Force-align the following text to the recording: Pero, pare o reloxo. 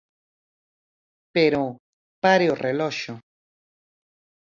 Pero, 1.35 1.61
pare 2.23 2.45
o 2.53 2.59
reloxo. 2.65 3.13